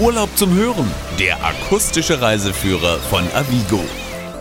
[0.00, 3.84] Urlaub zum Hören, der akustische Reiseführer von Avigo.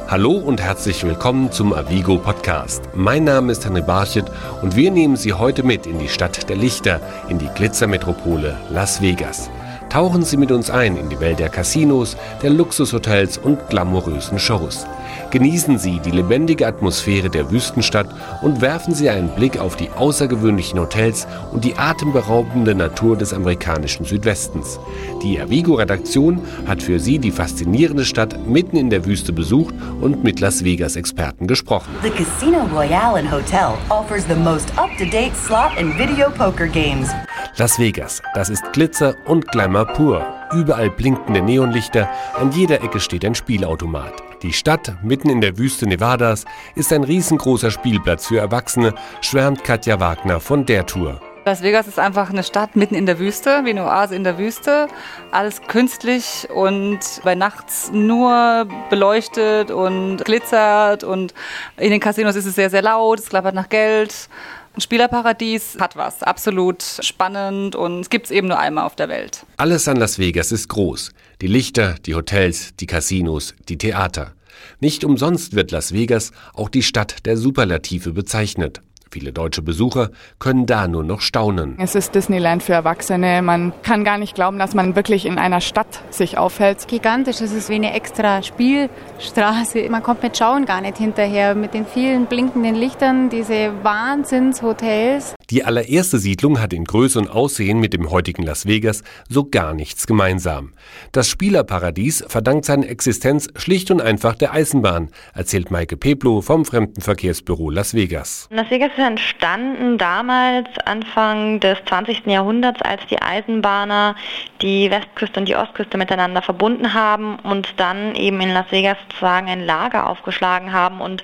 [0.08, 2.82] Hallo und herzlich willkommen zum Avigo Podcast.
[2.94, 4.24] Mein Name ist Henry Barchet
[4.62, 9.02] und wir nehmen Sie heute mit in die Stadt der Lichter, in die Glitzermetropole Las
[9.02, 9.50] Vegas.
[9.90, 14.86] Tauchen Sie mit uns ein in die Welt der Casinos, der Luxushotels und glamourösen Shows.
[15.32, 18.08] Genießen Sie die lebendige Atmosphäre der Wüstenstadt
[18.44, 24.06] und werfen Sie einen Blick auf die außergewöhnlichen Hotels und die atemberaubende Natur des amerikanischen
[24.06, 24.80] Südwestens.
[25.24, 30.40] Die Avigo-Redaktion hat für Sie die faszinierende Stadt mitten in der Wüste besucht und mit
[30.40, 31.90] Las Vegas-Experten gesprochen.
[32.04, 37.10] The Casino Royale and Hotel offers the most up-to-date slot and video poker games.
[37.58, 40.26] Las Vegas, das ist Glitzer und Glamour pur.
[40.54, 44.14] Überall blinkende Neonlichter, an jeder Ecke steht ein Spielautomat.
[44.42, 46.46] Die Stadt, mitten in der Wüste Nevadas,
[46.76, 51.20] ist ein riesengroßer Spielplatz für Erwachsene, schwärmt Katja Wagner von der Tour.
[51.46, 54.38] Las Vegas ist einfach eine Stadt mitten in der Wüste, wie eine Oase in der
[54.38, 54.88] Wüste.
[55.32, 61.34] Alles künstlich und bei nachts nur beleuchtet und glitzert und
[61.78, 64.30] in den Casinos ist es sehr, sehr laut, es klappert nach Geld.
[64.76, 69.10] Ein Spielerparadies hat was, absolut spannend und es gibt es eben nur einmal auf der
[69.10, 69.46] Welt.
[69.58, 71.12] Alles an Las Vegas ist groß.
[71.42, 74.34] Die Lichter, die Hotels, die Casinos, die Theater.
[74.80, 78.82] Nicht umsonst wird Las Vegas auch die Stadt der Superlative bezeichnet.
[79.12, 81.76] Viele deutsche Besucher können da nur noch staunen.
[81.80, 83.42] Es ist Disneyland für Erwachsene.
[83.42, 86.88] Man kann gar nicht glauben, dass man wirklich in einer Stadt sich aufhält.
[86.88, 89.90] Gigantisch, es ist wie eine extra Spielstraße.
[89.90, 91.56] Man kommt mit Schauen gar nicht hinterher.
[91.56, 95.36] Mit den vielen blinkenden Lichtern, diese Wahnsinnshotels.
[95.50, 99.74] Die allererste Siedlung hat in Größe und Aussehen mit dem heutigen Las Vegas so gar
[99.74, 100.74] nichts gemeinsam.
[101.12, 107.72] Das Spielerparadies verdankt seine Existenz schlicht und einfach der Eisenbahn, erzählt Maike Peplo vom Fremdenverkehrsbüro
[107.72, 108.48] Las Vegas.
[108.52, 112.28] Las Vegas ist entstanden damals, Anfang des 20.
[112.28, 114.16] Jahrhunderts, als die Eisenbahner
[114.62, 119.50] die Westküste und die Ostküste miteinander verbunden haben und dann eben in Las Vegas sozusagen
[119.50, 121.02] ein Lager aufgeschlagen haben.
[121.02, 121.24] Und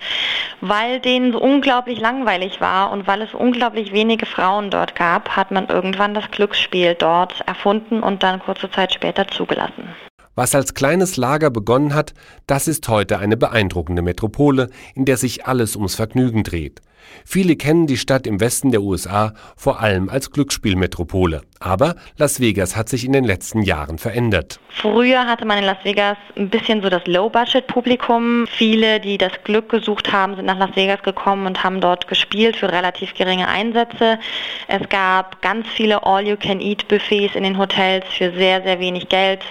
[0.62, 5.52] weil denen so unglaublich langweilig war und weil es unglaublich wenige Frauen dort gab, hat
[5.52, 9.90] man irgendwann das Glücksspiel dort erfunden und dann kurze Zeit später zugelassen.
[10.36, 12.14] Was als kleines Lager begonnen hat,
[12.46, 16.82] das ist heute eine beeindruckende Metropole, in der sich alles ums Vergnügen dreht.
[17.24, 21.44] Viele kennen die Stadt im Westen der USA vor allem als Glücksspielmetropole.
[21.60, 24.60] Aber Las Vegas hat sich in den letzten Jahren verändert.
[24.70, 28.46] Früher hatte man in Las Vegas ein bisschen so das Low-Budget-Publikum.
[28.48, 32.58] Viele, die das Glück gesucht haben, sind nach Las Vegas gekommen und haben dort gespielt
[32.58, 34.20] für relativ geringe Einsätze.
[34.68, 39.42] Es gab ganz viele All-You-Can-Eat-Buffets in den Hotels für sehr, sehr wenig Geld.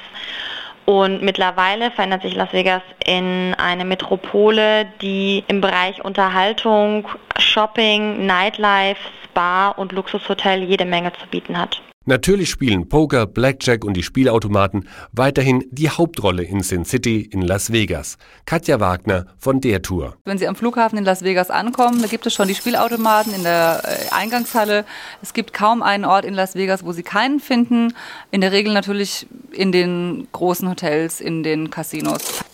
[0.86, 7.08] Und mittlerweile verändert sich Las Vegas in eine Metropole, die im Bereich Unterhaltung,
[7.38, 11.80] Shopping, Nightlife, Spa und Luxushotel jede Menge zu bieten hat.
[12.06, 17.72] Natürlich spielen Poker, Blackjack und die Spielautomaten weiterhin die Hauptrolle in Sin City in Las
[17.72, 18.18] Vegas.
[18.44, 20.16] Katja Wagner von der Tour.
[20.24, 23.42] Wenn Sie am Flughafen in Las Vegas ankommen, da gibt es schon die Spielautomaten in
[23.42, 24.84] der äh, Eingangshalle.
[25.22, 27.94] Es gibt kaum einen Ort in Las Vegas, wo Sie keinen finden.
[28.30, 32.44] In der Regel natürlich in den großen Hotels, in den Casinos.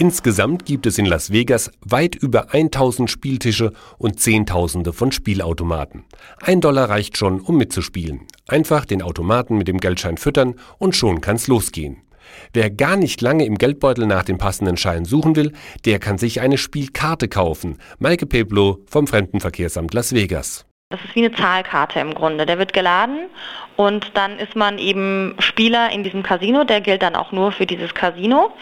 [0.00, 6.04] Insgesamt gibt es in Las Vegas weit über 1000 Spieltische und Zehntausende von Spielautomaten.
[6.40, 8.28] Ein Dollar reicht schon, um mitzuspielen.
[8.46, 12.04] Einfach den Automaten mit dem Geldschein füttern und schon kann's losgehen.
[12.52, 15.52] Wer gar nicht lange im Geldbeutel nach dem passenden Schein suchen will,
[15.84, 17.78] der kann sich eine Spielkarte kaufen.
[17.98, 20.64] Maike Peblo vom Fremdenverkehrsamt Las Vegas.
[20.90, 22.46] Das ist wie eine Zahlkarte im Grunde.
[22.46, 23.28] Der wird geladen
[23.76, 26.62] und dann ist man eben Spieler in diesem Casino.
[26.62, 28.52] Der gilt dann auch nur für dieses Casino.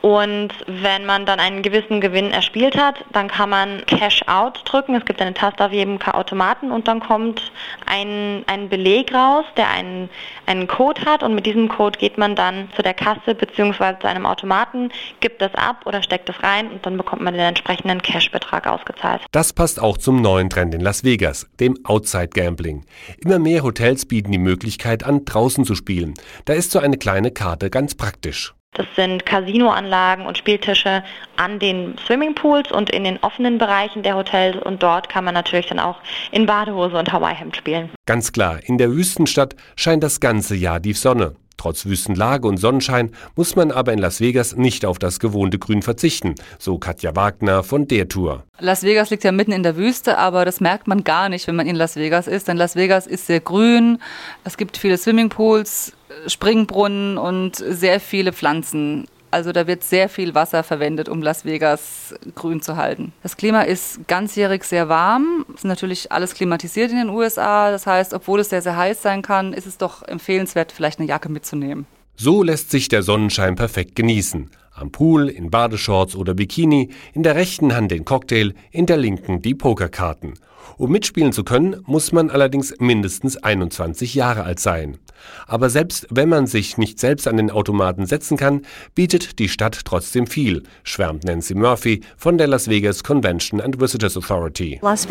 [0.00, 4.94] Und wenn man dann einen gewissen Gewinn erspielt hat, dann kann man Cash Out drücken.
[4.94, 7.50] Es gibt eine Taste auf jedem Automaten und dann kommt
[7.86, 10.08] ein, ein Beleg raus, der einen,
[10.46, 13.98] einen Code hat und mit diesem Code geht man dann zu der Kasse bzw.
[14.00, 17.42] zu einem Automaten, gibt das ab oder steckt es rein und dann bekommt man den
[17.42, 19.22] entsprechenden Cash-Betrag ausgezahlt.
[19.32, 22.84] Das passt auch zum neuen Trend in Las Vegas, dem Outside Gambling.
[23.22, 26.14] Immer mehr Hotels bieten die Möglichkeit an, draußen zu spielen.
[26.44, 28.54] Da ist so eine kleine Karte ganz praktisch.
[28.74, 31.02] Das sind Casinoanlagen und Spieltische
[31.36, 35.66] an den Swimmingpools und in den offenen Bereichen der Hotels und dort kann man natürlich
[35.66, 35.96] dann auch
[36.30, 37.90] in Badehose und Hawaii-Hemd spielen.
[38.06, 41.34] Ganz klar, in der Wüstenstadt scheint das ganze Jahr die Sonne.
[41.58, 45.82] Trotz Wüstenlage und Sonnenschein muss man aber in Las Vegas nicht auf das gewohnte Grün
[45.82, 48.44] verzichten, so Katja Wagner von der Tour.
[48.60, 51.56] Las Vegas liegt ja mitten in der Wüste, aber das merkt man gar nicht, wenn
[51.56, 53.98] man in Las Vegas ist, denn Las Vegas ist sehr grün,
[54.44, 55.94] es gibt viele Swimmingpools,
[56.26, 62.14] Springbrunnen und sehr viele Pflanzen Also da wird sehr viel Wasser verwendet, um Las Vegas
[62.34, 63.12] grün zu halten.
[63.22, 65.44] Das Klima ist ganzjährig sehr warm.
[65.50, 67.70] Es ist natürlich alles klimatisiert in den USA.
[67.70, 71.08] Das heißt, obwohl es sehr, sehr heiß sein kann, ist es doch empfehlenswert, vielleicht eine
[71.08, 71.86] Jacke mitzunehmen.
[72.16, 74.50] So lässt sich der Sonnenschein perfekt genießen.
[74.72, 79.42] Am Pool, in Badeshorts oder Bikini, in der rechten Hand den Cocktail, in der linken
[79.42, 80.34] die Pokerkarten.
[80.76, 84.98] Um mitspielen zu können, muss man allerdings mindestens 21 Jahre alt sein.
[85.46, 88.62] Aber selbst wenn man sich nicht selbst an den Automaten setzen kann,
[88.94, 94.16] bietet die Stadt trotzdem viel, schwärmt Nancy Murphy von der Las Vegas Convention and Visitors
[94.16, 94.78] Authority.
[94.82, 95.08] Las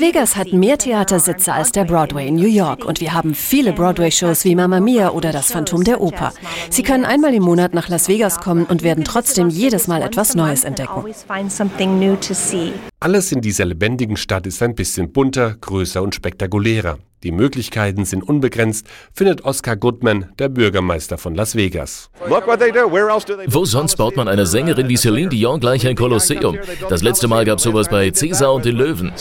[0.00, 4.44] Vegas hat mehr Theatersitze als der Broadway in New York und wir haben viele Broadway-Shows
[4.44, 6.32] wie Mamma Mia oder Das Phantom der Oper.
[6.70, 10.34] Sie können einmal im Monat nach Las Vegas kommen und werden trotzdem jedes Mal etwas
[10.34, 11.04] Neues entdecken.
[13.04, 16.96] Alles in dieser lebendigen Stadt ist ein bisschen bunter, größer und spektakulärer.
[17.22, 22.08] Die Möglichkeiten sind unbegrenzt, findet Oscar Goodman, der Bürgermeister von Las Vegas.
[23.46, 26.58] Wo sonst baut man einer Sängerin wie Celine Dion gleich ein Kolosseum?
[26.88, 29.12] Das letzte Mal gab es sowas bei Caesar und den Löwen.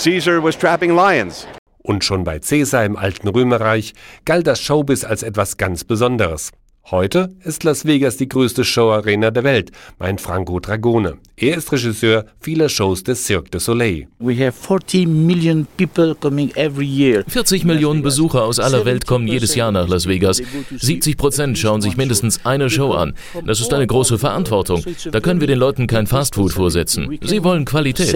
[1.79, 6.51] Und schon bei Caesar im alten Römerreich galt das Showbiz als etwas ganz Besonderes.
[6.89, 11.17] Heute ist Las Vegas die größte Showarena der Welt, meint Franco Dragone.
[11.35, 14.07] Er ist Regisseur vieler Shows des Cirque du Soleil.
[17.27, 20.43] 40 Millionen Besucher aus aller Welt kommen jedes Jahr nach Las Vegas.
[20.69, 23.15] 70 Prozent schauen sich mindestens eine Show an.
[23.47, 24.83] Das ist eine große Verantwortung.
[25.11, 27.17] Da können wir den Leuten kein Fastfood vorsetzen.
[27.23, 28.13] Sie wollen Qualität.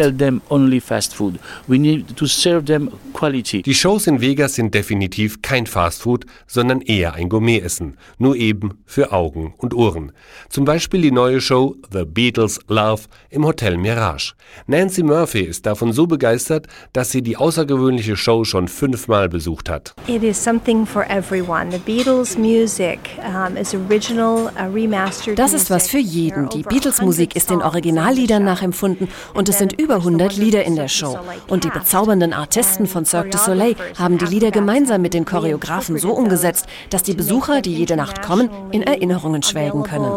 [3.65, 7.97] Die Shows in Vegas sind definitiv kein Fastfood, sondern eher ein Gourmetessen.
[8.19, 10.11] Nur eben für Augen und Ohren.
[10.49, 14.33] Zum Beispiel die neue Show The Beatles Love im Hotel Mirage.
[14.67, 19.93] Nancy Murphy ist davon so begeistert, dass sie die außergewöhnliche Show schon fünfmal besucht hat.
[20.07, 21.71] It is something for everyone.
[21.71, 25.37] The Beatles music um, is original, remastered.
[25.37, 26.49] Das ist was für jeden.
[26.49, 30.87] Die Beatles Musik ist den Originalliedern nachempfunden und es sind über 100 Lieder in der
[30.87, 31.17] Show.
[31.47, 35.97] Und die bezaubernden Artisten von Cirque du Soleil haben die Lieder gemeinsam mit den Choreografen
[35.97, 40.11] so umgesetzt, dass die Besucher, die jede Nacht kommen, in Erinnerungen schwelgen können.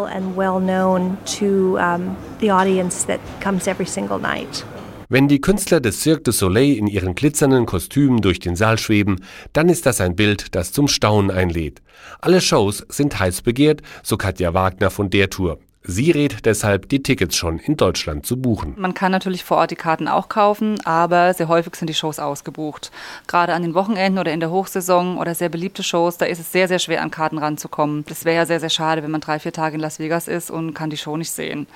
[5.12, 9.25] Wenn die Künstler des Cirque du Soleil in ihren glitzernden Kostümen durch den Saal schweben,
[9.53, 11.82] dann ist das ein Bild, das zum Staunen einlädt.
[12.21, 15.59] Alle Shows sind heiß begehrt, so Katja Wagner von der Tour.
[15.82, 18.75] Sie rät deshalb, die Tickets schon in Deutschland zu buchen.
[18.77, 22.19] Man kann natürlich vor Ort die Karten auch kaufen, aber sehr häufig sind die Shows
[22.19, 22.91] ausgebucht.
[23.27, 26.53] Gerade an den Wochenenden oder in der Hochsaison oder sehr beliebte Shows, da ist es
[26.53, 28.05] sehr, sehr schwer, an Karten ranzukommen.
[28.09, 30.50] Das wäre ja sehr, sehr schade, wenn man drei, vier Tage in Las Vegas ist
[30.50, 31.67] und kann die Show nicht sehen.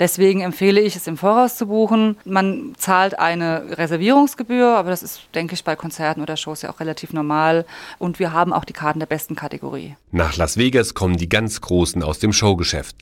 [0.00, 2.16] Deswegen empfehle ich es im Voraus zu buchen.
[2.24, 6.80] Man zahlt eine Reservierungsgebühr, aber das ist, denke ich, bei Konzerten oder Shows ja auch
[6.80, 7.64] relativ normal.
[8.00, 9.94] Und wir haben auch die Karten der besten Kategorie.
[10.10, 12.96] Nach Las Vegas kommen die ganz Großen aus dem Showgeschäft.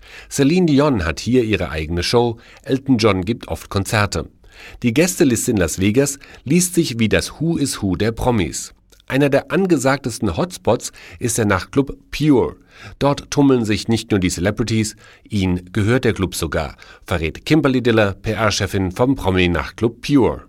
[0.61, 4.29] Celine Dion hat hier ihre eigene Show, Elton John gibt oft Konzerte.
[4.83, 8.75] Die Gästeliste in Las Vegas liest sich wie das Who is Who der Promis.
[9.07, 12.57] Einer der angesagtesten Hotspots ist der Nachtclub Pure.
[12.99, 14.97] Dort tummeln sich nicht nur die Celebrities,
[15.29, 20.43] ihnen gehört der Club sogar, verrät Kimberly Diller, PR-Chefin vom Promi-Nachtclub Pure.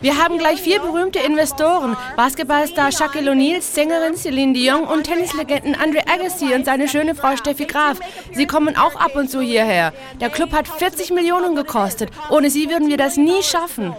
[0.00, 1.96] Wir haben gleich vier berühmte Investoren.
[2.16, 7.64] Basketballstar Shaquille O'Neal, Sängerin Celine Dion und Tennislegenden Andre Agassi und seine schöne Frau Steffi
[7.64, 7.98] Graf.
[8.32, 9.92] Sie kommen auch ab und zu hierher.
[10.20, 12.10] Der Club hat 40 Millionen gekostet.
[12.30, 13.94] Ohne sie würden wir das nie schaffen.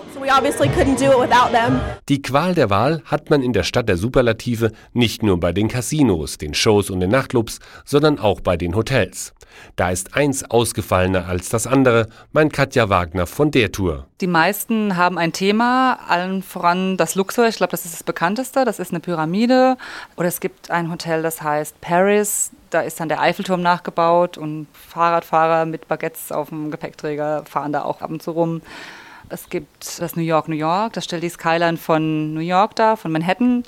[2.10, 5.68] Die Qual der Wahl hat man in der Stadt der Superlative nicht nur bei den
[5.68, 9.34] Casinos, den Shows und den Nachtclubs, sondern auch bei den Hotels.
[9.76, 14.06] Da ist eins ausgefallener als das andere, meint Katja Wagner von der Tour.
[14.22, 17.48] Die meisten haben ein Thema, allen voran das Luxor.
[17.48, 18.66] Ich glaube, das ist das bekannteste.
[18.66, 19.78] Das ist eine Pyramide.
[20.18, 22.52] Oder es gibt ein Hotel, das heißt Paris.
[22.70, 27.84] Da ist dann der Eiffelturm nachgebaut und Fahrradfahrer mit Baguettes auf dem Gepäckträger fahren da
[27.84, 28.62] auch ab und zu rum.
[29.30, 30.94] Es gibt das New York, New York.
[30.94, 33.64] Das stellt die Skyline von New York dar, von Manhattan.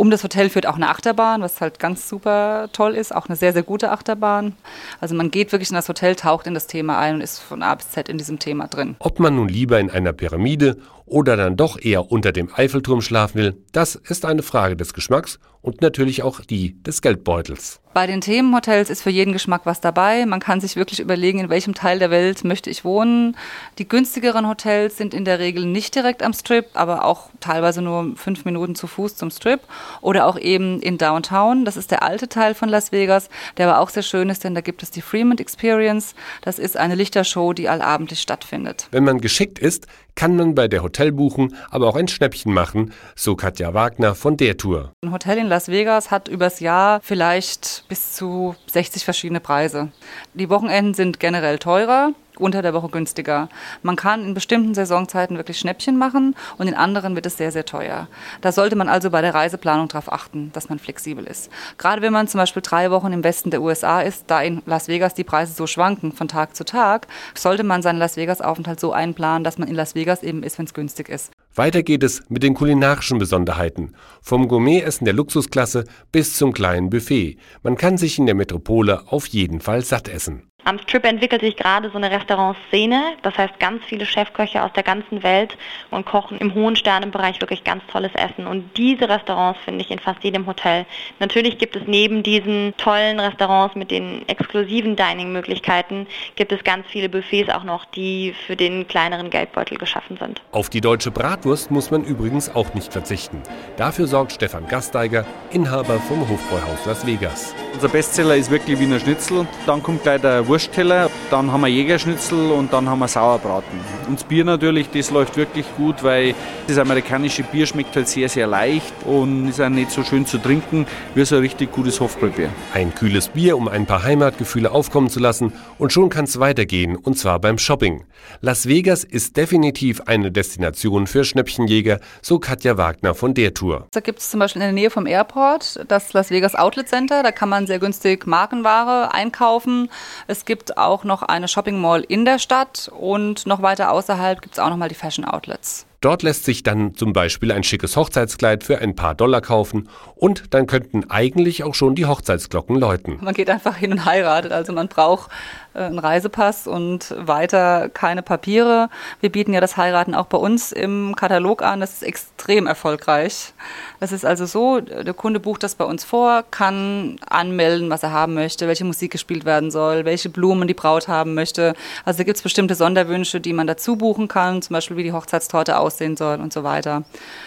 [0.00, 3.36] Um das Hotel führt auch eine Achterbahn, was halt ganz super toll ist, auch eine
[3.36, 4.54] sehr, sehr gute Achterbahn.
[4.98, 7.62] Also man geht wirklich in das Hotel, taucht in das Thema ein und ist von
[7.62, 8.96] A bis Z in diesem Thema drin.
[8.98, 13.34] Ob man nun lieber in einer Pyramide oder dann doch eher unter dem Eiffelturm schlafen
[13.34, 17.82] will, das ist eine Frage des Geschmacks und natürlich auch die des Geldbeutels.
[17.92, 20.24] Bei den Themenhotels ist für jeden Geschmack was dabei.
[20.24, 23.36] Man kann sich wirklich überlegen, in welchem Teil der Welt möchte ich wohnen.
[23.78, 28.14] Die günstigeren Hotels sind in der Regel nicht direkt am Strip, aber auch teilweise nur
[28.14, 29.62] fünf Minuten zu Fuß zum Strip
[30.02, 31.64] oder auch eben in Downtown.
[31.64, 34.54] Das ist der alte Teil von Las Vegas, der aber auch sehr schön ist, denn
[34.54, 36.14] da gibt es die Fremont Experience.
[36.42, 38.86] Das ist eine Lichtershow, die allabendlich stattfindet.
[38.92, 43.36] Wenn man geschickt ist, kann man bei der Hotelbuchung aber auch ein Schnäppchen machen, so
[43.36, 44.92] Katja Wagner von der Tour.
[45.02, 49.88] Ein Hotel in Las Vegas hat übers Jahr vielleicht bis zu 60 verschiedene Preise.
[50.32, 53.48] Die Wochenenden sind generell teurer, unter der Woche günstiger.
[53.82, 57.66] Man kann in bestimmten Saisonzeiten wirklich Schnäppchen machen und in anderen wird es sehr, sehr
[57.66, 58.06] teuer.
[58.40, 61.50] Da sollte man also bei der Reiseplanung darauf achten, dass man flexibel ist.
[61.78, 64.86] Gerade wenn man zum Beispiel drei Wochen im Westen der USA ist, da in Las
[64.86, 68.92] Vegas die Preise so schwanken von Tag zu Tag, sollte man seinen Las Vegas-Aufenthalt so
[68.92, 71.32] einplanen, dass man in Las Vegas eben ist, wenn es günstig ist.
[71.54, 73.94] Weiter geht es mit den kulinarischen Besonderheiten.
[74.22, 77.38] Vom Gourmetessen der Luxusklasse bis zum kleinen Buffet.
[77.62, 80.49] Man kann sich in der Metropole auf jeden Fall satt essen.
[80.64, 83.14] Am Strip entwickelt sich gerade so eine Restaurantszene.
[83.22, 85.56] Das heißt, ganz viele Chefköche aus der ganzen Welt
[85.90, 88.46] und kochen im hohen Sternenbereich wirklich ganz tolles Essen.
[88.46, 90.86] Und diese Restaurants finde ich in fast jedem Hotel.
[91.18, 97.08] Natürlich gibt es neben diesen tollen Restaurants mit den exklusiven Dining-Möglichkeiten, gibt es ganz viele
[97.08, 100.40] Buffets auch noch, die für den kleineren Geldbeutel geschaffen sind.
[100.52, 103.42] Auf die deutsche Bratwurst muss man übrigens auch nicht verzichten.
[103.76, 107.54] Dafür sorgt Stefan Gasteiger, Inhaber vom Hofbräuhaus Las Vegas.
[107.72, 109.46] Unser Bestseller ist wirklich Wiener Schnitzel.
[109.66, 113.78] Dann kommt gleich der Wurstteller, dann haben wir Jägerschnitzel und dann haben wir Sauerbraten.
[114.08, 116.34] Und das Bier natürlich, das läuft wirklich gut, weil
[116.66, 120.38] das amerikanische Bier schmeckt halt sehr, sehr leicht und ist auch nicht so schön zu
[120.38, 122.48] trinken wie so ein richtig gutes Hofbräubier.
[122.74, 126.96] Ein kühles Bier, um ein paar Heimatgefühle aufkommen zu lassen und schon kann es weitergehen
[126.96, 128.02] und zwar beim Shopping.
[128.40, 133.86] Las Vegas ist definitiv eine Destination für Schnäppchenjäger, so Katja Wagner von der Tour.
[133.92, 137.22] Da gibt es zum Beispiel in der Nähe vom Airport das Las Vegas Outlet Center,
[137.22, 139.88] da kann man sehr günstig Markenware einkaufen.
[140.26, 144.40] Es es gibt auch noch eine Shopping Mall in der Stadt und noch weiter außerhalb
[144.40, 145.84] gibt es auch noch mal die Fashion Outlets.
[146.00, 150.54] Dort lässt sich dann zum Beispiel ein schickes Hochzeitskleid für ein paar Dollar kaufen und
[150.54, 153.18] dann könnten eigentlich auch schon die Hochzeitsglocken läuten.
[153.20, 155.30] Man geht einfach hin und heiratet, also man braucht
[155.74, 158.88] äh, einen Reisepass und weiter keine Papiere.
[159.20, 163.52] Wir bieten ja das Heiraten auch bei uns im Katalog an, das ist extrem erfolgreich.
[164.00, 168.12] Es ist also so, der Kunde bucht das bei uns vor, kann anmelden, was er
[168.12, 171.74] haben möchte, welche Musik gespielt werden soll, welche Blumen die Braut haben möchte.
[172.06, 175.12] Also da gibt es bestimmte Sonderwünsche, die man dazu buchen kann, zum Beispiel wie die
[175.12, 177.04] Hochzeitstorte aussieht aussehen soll und so weiter.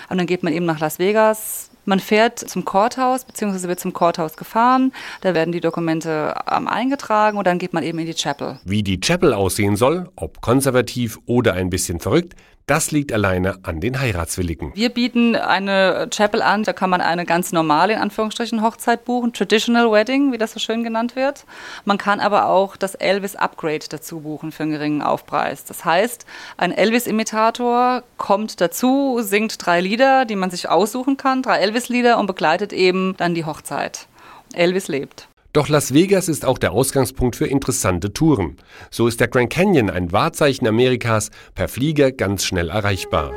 [0.09, 1.69] Und dann geht man eben nach Las Vegas.
[1.85, 4.93] Man fährt zum Courthouse, beziehungsweise wird zum Courthouse gefahren.
[5.21, 8.59] Da werden die Dokumente ähm, eingetragen und dann geht man eben in die Chapel.
[8.63, 13.81] Wie die Chapel aussehen soll, ob konservativ oder ein bisschen verrückt, das liegt alleine an
[13.81, 14.71] den Heiratswilligen.
[14.73, 19.33] Wir bieten eine Chapel an, da kann man eine ganz normale, in Anführungsstrichen, Hochzeit buchen,
[19.33, 21.45] Traditional Wedding, wie das so schön genannt wird.
[21.83, 25.65] Man kann aber auch das Elvis Upgrade dazu buchen für einen geringen Aufpreis.
[25.65, 26.25] Das heißt,
[26.57, 32.27] ein Elvis-Imitator kommt dazu, singt drei Lieder, die man sich aussuchen kann, drei Elvis-Lieder und
[32.27, 34.07] begleitet eben dann die Hochzeit.
[34.53, 35.27] Elvis lebt.
[35.53, 38.57] Doch Las Vegas ist auch der Ausgangspunkt für interessante Touren.
[38.89, 43.33] So ist der Grand Canyon, ein Wahrzeichen Amerikas, per Flieger ganz schnell erreichbar.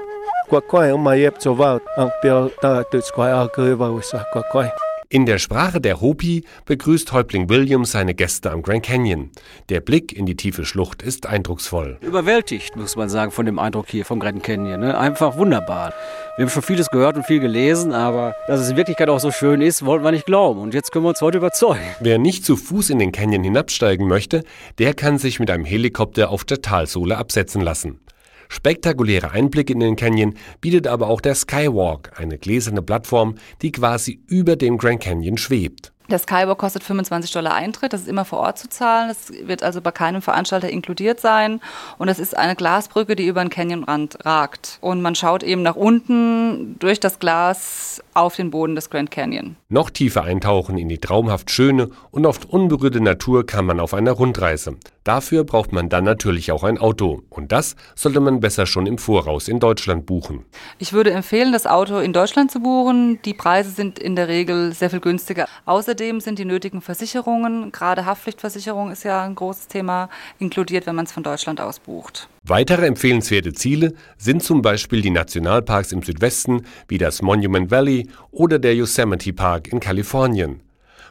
[5.09, 9.31] In der Sprache der Hopi begrüßt Häuptling Williams seine Gäste am Grand Canyon.
[9.69, 11.99] Der Blick in die tiefe Schlucht ist eindrucksvoll.
[12.01, 14.81] Überwältigt, muss man sagen, von dem Eindruck hier vom Grand Canyon.
[14.81, 14.99] Ne?
[14.99, 15.95] Einfach wunderbar.
[16.37, 19.31] Wir haben schon vieles gehört und viel gelesen, aber dass es in Wirklichkeit auch so
[19.31, 20.61] schön ist, wollten wir nicht glauben.
[20.61, 21.85] Und jetzt können wir uns heute überzeugen.
[22.01, 24.43] Wer nicht zu Fuß in den Canyon hinabsteigen möchte,
[24.79, 28.01] der kann sich mit einem Helikopter auf der Talsohle absetzen lassen.
[28.49, 34.21] Spektakuläre Einblicke in den Canyon bietet aber auch der Skywalk, eine gläserne Plattform, die quasi
[34.27, 35.93] über dem Grand Canyon schwebt.
[36.09, 39.65] Der Skywalk kostet 25 Dollar Eintritt, das ist immer vor Ort zu zahlen, das wird
[39.65, 41.61] also bei keinem Veranstalter inkludiert sein
[41.99, 45.75] und das ist eine Glasbrücke, die über den Canyonrand ragt und man schaut eben nach
[45.75, 49.57] unten durch das Glas auf den Boden des Grand Canyon.
[49.69, 54.13] Noch tiefer eintauchen in die traumhaft schöne und oft unberührte Natur kann man auf einer
[54.13, 54.77] Rundreise.
[55.07, 57.23] Dafür braucht man dann natürlich auch ein Auto.
[57.31, 60.45] Und das sollte man besser schon im Voraus in Deutschland buchen.
[60.81, 63.21] Ich würde empfehlen, das Auto in Deutschland zu buchen.
[63.25, 65.47] Die Preise sind in der Regel sehr viel günstiger.
[65.65, 70.09] Außerdem sind die nötigen Versicherungen, gerade Haftpflichtversicherung ist ja ein großes Thema,
[70.41, 72.29] inkludiert, wenn man es von Deutschland aus bucht.
[72.43, 78.59] Weitere empfehlenswerte Ziele sind zum Beispiel die Nationalparks im Südwesten wie das Monument Valley oder
[78.59, 80.66] der Yosemite Park in Kalifornien.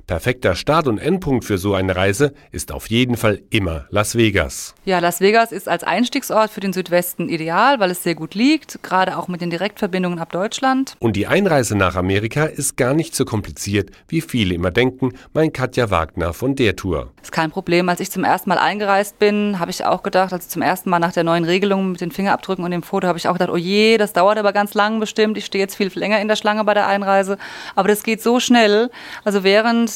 [0.08, 4.76] Perfekter Start- und Endpunkt für so eine Reise ist auf jeden Fall immer Las Vegas.
[4.86, 8.84] Ja, Las Vegas ist als Einstiegsort für den Südwesten ideal, weil es sehr gut liegt,
[8.84, 10.96] gerade auch mit den Direktverbindungen ab Deutschland.
[11.00, 15.52] Und die Einreise nach Amerika ist gar nicht so kompliziert, wie viele immer denken, mein
[15.52, 17.12] Katja Wagner von der Tour.
[17.24, 17.90] Ist kein Problem.
[17.90, 21.00] Als ich zum ersten Mal eingereist bin, habe ich auch gedacht, also zum ersten Mal
[21.00, 23.58] nach der neuen Regelung mit den Fingerabdrücken und dem Foto, habe ich auch gedacht, oh
[23.58, 25.36] je, das dauert aber ganz lang bestimmt.
[25.36, 27.40] Ich stehe jetzt viel länger in der Schlange bei der Einreise.
[27.74, 28.92] Aber das geht so schnell.
[29.24, 29.44] Also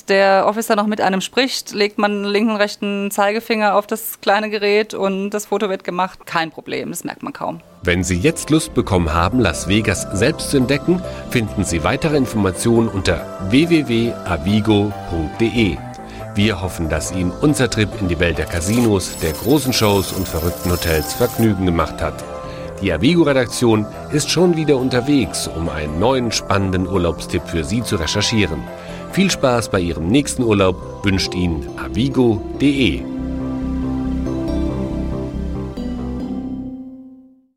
[0.05, 4.49] der Officer noch mit einem spricht, legt man linken und rechten Zeigefinger auf das kleine
[4.49, 6.25] Gerät und das Foto wird gemacht.
[6.25, 7.61] Kein Problem, das merkt man kaum.
[7.81, 12.87] Wenn Sie jetzt Lust bekommen haben, Las Vegas selbst zu entdecken, finden Sie weitere Informationen
[12.87, 14.17] unter www.avigo.de.
[16.35, 20.27] Wir hoffen, dass Ihnen unser Trip in die Welt der Casinos, der großen Shows und
[20.27, 22.23] verrückten Hotels Vergnügen gemacht hat.
[22.81, 28.63] Die Avigo-Redaktion ist schon wieder unterwegs, um einen neuen spannenden Urlaubstipp für Sie zu recherchieren.
[29.11, 33.01] Viel Spaß bei Ihrem nächsten Urlaub wünscht Ihnen avigo.de.